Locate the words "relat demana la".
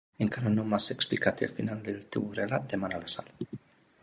2.41-3.17